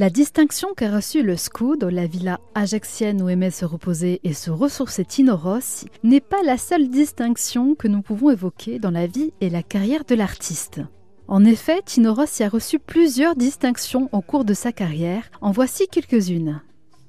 La 0.00 0.08
distinction 0.08 0.68
qu'a 0.74 0.90
reçue 0.90 1.22
le 1.22 1.36
Scudo, 1.36 1.90
la 1.90 2.06
villa 2.06 2.40
ajaxienne 2.54 3.20
où 3.20 3.28
aimait 3.28 3.50
se 3.50 3.66
reposer 3.66 4.18
et 4.24 4.32
se 4.32 4.50
ressourcer 4.50 5.04
Tino 5.04 5.36
Rossi, 5.36 5.88
n'est 6.02 6.22
pas 6.22 6.42
la 6.42 6.56
seule 6.56 6.88
distinction 6.88 7.74
que 7.74 7.86
nous 7.86 8.00
pouvons 8.00 8.30
évoquer 8.30 8.78
dans 8.78 8.90
la 8.90 9.06
vie 9.06 9.34
et 9.42 9.50
la 9.50 9.62
carrière 9.62 10.04
de 10.06 10.14
l'artiste. 10.14 10.80
En 11.28 11.44
effet, 11.44 11.82
Tino 11.84 12.14
Rossi 12.14 12.42
a 12.42 12.48
reçu 12.48 12.78
plusieurs 12.78 13.36
distinctions 13.36 14.08
au 14.12 14.22
cours 14.22 14.46
de 14.46 14.54
sa 14.54 14.72
carrière. 14.72 15.30
En 15.42 15.50
voici 15.50 15.86
quelques-unes. 15.86 16.62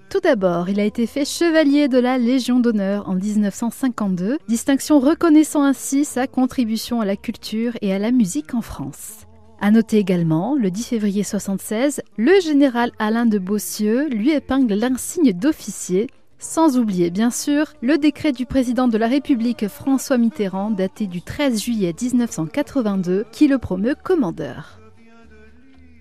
Tout 0.10 0.20
d'abord, 0.20 0.68
il 0.68 0.82
a 0.82 0.84
été 0.84 1.08
fait 1.08 1.24
chevalier 1.24 1.88
de 1.88 1.98
la 1.98 2.18
Légion 2.18 2.60
d'honneur 2.60 3.08
en 3.08 3.16
1952, 3.16 4.38
distinction 4.50 5.00
reconnaissant 5.00 5.64
ainsi 5.64 6.04
sa 6.04 6.28
contribution 6.28 7.00
à 7.00 7.06
la 7.06 7.16
culture 7.16 7.72
et 7.82 7.94
à 7.94 8.00
la 8.00 8.12
musique 8.12 8.54
en 8.54 8.62
France. 8.62 9.28
À 9.64 9.70
noter 9.70 9.98
également, 9.98 10.56
le 10.56 10.72
10 10.72 10.86
février 10.86 11.22
1976, 11.22 12.02
le 12.18 12.40
général 12.42 12.92
Alain 12.98 13.28
de 13.28 13.38
Bossieux 13.38 14.10
lui 14.10 14.32
épingle 14.32 14.74
l'insigne 14.74 15.34
d'officier, 15.34 16.08
sans 16.40 16.80
oublier 16.80 17.12
bien 17.12 17.30
sûr 17.30 17.72
le 17.80 18.00
décret 18.00 18.32
du 18.32 18.48
président 18.48 18.88
de 18.88 18.98
la 18.98 19.08
République 19.08 19.68
François 19.68 20.18
Mitterrand 20.18 20.72
daté 20.72 21.06
du 21.06 21.22
13 21.22 21.62
juillet 21.62 21.94
1982 22.02 23.26
qui 23.32 23.48
le 23.48 23.60
promeut 23.60 23.96
commandeur. 24.04 24.80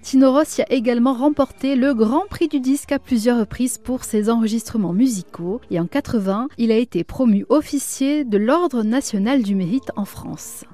Tino 0.01 0.33
Rossi 0.33 0.63
a 0.63 0.73
également 0.73 1.13
remporté 1.13 1.77
le 1.77 1.93
Grand 1.93 2.25
Prix 2.31 2.49
du 2.49 2.61
disque 2.61 2.93
à 2.93 2.99
plusieurs 2.99 3.39
reprises 3.39 3.77
pour 3.77 4.05
ses 4.05 4.31
enregistrements 4.31 4.95
musicaux 4.95 5.61
et 5.71 5.79
en 5.79 5.87
80, 5.87 6.49
il 6.57 6.73
a 6.73 6.79
été 6.79 7.05
promu 7.05 7.45
officier 7.51 8.25
de 8.25 8.39
l'Ordre 8.39 8.85
national 8.85 9.43
du 9.43 9.55
mérite 9.55 9.93
en 9.97 10.07
France. 10.07 10.65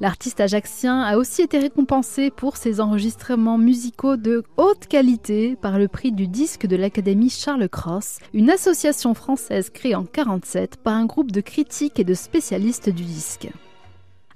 L'artiste 0.00 0.40
ajaxien 0.40 1.02
a 1.02 1.16
aussi 1.16 1.42
été 1.42 1.58
récompensé 1.58 2.30
pour 2.30 2.56
ses 2.56 2.80
enregistrements 2.80 3.58
musicaux 3.58 4.16
de 4.16 4.42
haute 4.56 4.86
qualité 4.88 5.56
par 5.60 5.78
le 5.78 5.86
prix 5.86 6.10
du 6.10 6.26
disque 6.26 6.66
de 6.66 6.76
l'Académie 6.76 7.30
Charles 7.30 7.68
Cross, 7.68 8.18
une 8.32 8.50
association 8.50 9.14
française 9.14 9.70
créée 9.70 9.94
en 9.94 10.00
1947 10.00 10.76
par 10.82 10.94
un 10.94 11.06
groupe 11.06 11.30
de 11.30 11.40
critiques 11.40 12.00
et 12.00 12.04
de 12.04 12.14
spécialistes 12.14 12.90
du 12.90 13.04
disque. 13.04 13.48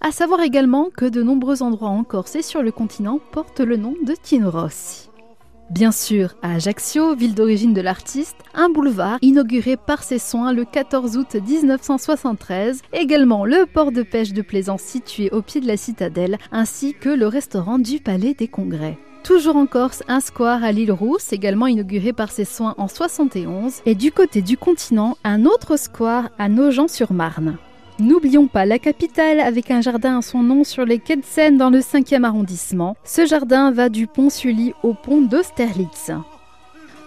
À 0.00 0.12
savoir 0.12 0.40
également 0.42 0.90
que 0.96 1.06
de 1.06 1.24
nombreux 1.24 1.62
endroits 1.62 1.88
en 1.88 2.04
Corse 2.04 2.36
et 2.36 2.42
sur 2.42 2.62
le 2.62 2.70
continent 2.70 3.18
portent 3.32 3.60
le 3.60 3.76
nom 3.76 3.94
de 4.04 4.14
Tino 4.14 4.50
Rossi. 4.50 5.07
Bien 5.70 5.92
sûr, 5.92 6.34
à 6.40 6.54
Ajaccio, 6.54 7.14
ville 7.14 7.34
d'origine 7.34 7.74
de 7.74 7.82
l'artiste, 7.82 8.36
un 8.54 8.70
boulevard 8.70 9.18
inauguré 9.20 9.76
par 9.76 10.02
ses 10.02 10.18
soins 10.18 10.54
le 10.54 10.64
14 10.64 11.18
août 11.18 11.34
1973, 11.34 12.80
également 12.94 13.44
le 13.44 13.66
port 13.66 13.92
de 13.92 14.02
pêche 14.02 14.32
de 14.32 14.40
Plaisance 14.40 14.80
situé 14.80 15.30
au 15.30 15.42
pied 15.42 15.60
de 15.60 15.66
la 15.66 15.76
citadelle, 15.76 16.38
ainsi 16.52 16.94
que 16.94 17.10
le 17.10 17.26
restaurant 17.26 17.78
du 17.78 17.98
Palais 17.98 18.32
des 18.32 18.48
Congrès. 18.48 18.96
Toujours 19.24 19.56
en 19.56 19.66
Corse, 19.66 20.02
un 20.08 20.20
square 20.20 20.64
à 20.64 20.72
l'île 20.72 20.92
Rousse, 20.92 21.34
également 21.34 21.66
inauguré 21.66 22.14
par 22.14 22.30
ses 22.30 22.46
soins 22.46 22.74
en 22.78 22.88
71, 22.88 23.82
et 23.84 23.94
du 23.94 24.10
côté 24.10 24.40
du 24.40 24.56
continent, 24.56 25.18
un 25.22 25.44
autre 25.44 25.78
square 25.78 26.30
à 26.38 26.48
Nogent-sur-Marne. 26.48 27.58
N'oublions 28.00 28.46
pas 28.46 28.64
la 28.64 28.78
capitale 28.78 29.40
avec 29.40 29.72
un 29.72 29.80
jardin 29.80 30.18
à 30.18 30.22
son 30.22 30.44
nom 30.44 30.62
sur 30.62 30.84
les 30.84 31.00
quais 31.00 31.16
de 31.16 31.24
Seine 31.24 31.58
dans 31.58 31.68
le 31.68 31.80
5e 31.80 32.22
arrondissement. 32.22 32.96
Ce 33.02 33.26
jardin 33.26 33.72
va 33.72 33.88
du 33.88 34.06
pont 34.06 34.30
Sully 34.30 34.72
au 34.84 34.94
pont 34.94 35.20
d'Austerlitz. 35.20 36.12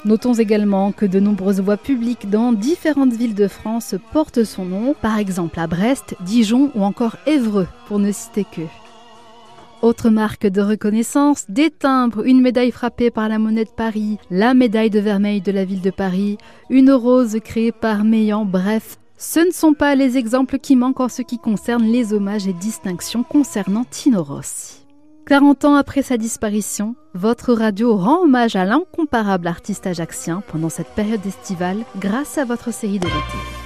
Notons 0.04 0.34
également 0.34 0.92
que 0.92 1.06
de 1.06 1.22
nombreuses 1.22 1.62
voies 1.62 1.78
publiques 1.78 2.30
dans 2.30 2.52
différentes 2.52 3.14
villes 3.14 3.36
de 3.36 3.48
France 3.48 3.96
portent 4.12 4.44
son 4.44 4.66
nom, 4.66 4.94
par 5.02 5.18
exemple 5.18 5.62
à 5.62 5.68
Brest, 5.68 6.16
Dijon 6.26 6.72
ou 6.76 6.84
encore 6.84 7.16
Évreux, 7.26 7.68
pour 7.88 8.00
ne 8.00 8.12
citer 8.12 8.44
que. 8.44 8.62
Autre 9.82 10.10
marque 10.10 10.46
de 10.46 10.62
reconnaissance, 10.62 11.46
des 11.50 11.70
timbres, 11.70 12.26
une 12.26 12.42
médaille 12.42 12.72
frappée 12.72 13.12
par 13.12 13.30
la 13.30 13.40
monnaie 13.40 13.64
de 13.64 13.70
Paris, 13.70 14.18
la 14.30 14.54
médaille 14.54 14.90
de 14.90 15.00
vermeil 15.00 15.40
de 15.40 15.52
la 15.54 15.64
ville 15.64 15.82
de 15.82 15.90
Paris, 15.90 16.38
une 16.70 16.92
rose 16.92 17.38
créée 17.44 17.72
par 17.72 18.04
Meillan, 18.04 18.46
bref, 18.46 18.98
ce 19.22 19.40
ne 19.40 19.52
sont 19.52 19.76
pas 19.76 19.94
les 19.94 20.18
exemples 20.18 20.58
qui 20.58 20.76
manquent 20.76 21.02
en 21.02 21.08
ce 21.08 21.22
qui 21.22 21.38
concerne 21.38 21.84
les 21.84 22.12
hommages 22.12 22.48
et 22.48 22.54
distinctions 22.54 23.22
concernant 23.22 23.86
Tino 23.88 24.24
Rossi. 24.24 24.88
40 25.28 25.66
ans 25.66 25.76
après 25.76 26.02
sa 26.02 26.18
disparition, 26.18 26.96
votre 27.14 27.54
radio 27.54 27.96
rend 27.96 28.24
hommage 28.24 28.56
à 28.56 28.66
l'incomparable 28.66 29.46
artiste 29.46 29.86
ajaxien 29.86 30.42
pendant 30.48 30.70
cette 30.70 30.90
période 30.96 31.24
estivale 31.24 31.84
grâce 32.00 32.40
à 32.40 32.46
votre 32.46 32.74
série 32.74 32.98
de 32.98 33.06
l'été. 33.06 33.61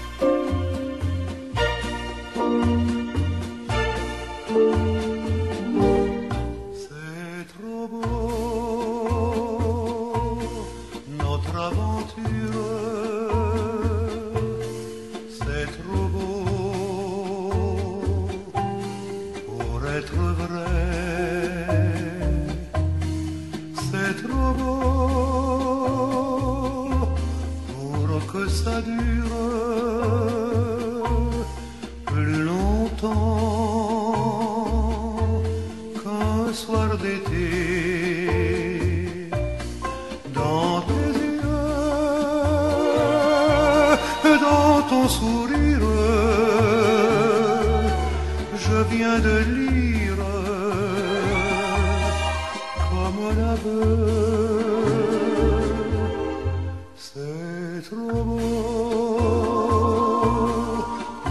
être 19.98 20.22
vrai. 20.42 20.66
C'est 23.88 24.16
trop 24.24 24.52
beau 24.60 25.86
pour 27.74 28.10
que 28.32 28.44
ça 28.50 28.78
dure 28.82 29.38
plus 32.06 32.40
longtemps 32.44 33.14
qu'un 36.02 36.46
soir 36.54 36.90
d'été. 37.04 37.48
Dans 40.34 40.82
tes 40.90 41.10
yeux, 41.22 41.52
dans 44.48 44.76
ton 44.90 45.06
sourire, 45.08 45.88
je 48.66 48.78
viens 48.94 49.20
de 49.20 49.36
lire. 49.56 49.75
C'est 56.98 57.82
trop 57.90 58.24
beau, 58.24 59.18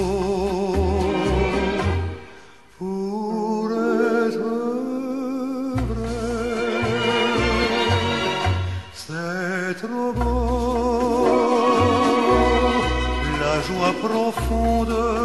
pour 2.78 3.72
être 3.72 4.48
vrai. 5.90 6.20
C'est 8.94 9.74
trop 9.82 10.10
beau, 10.14 11.26
la 13.40 13.56
joie 13.62 13.94
profonde. 14.04 15.25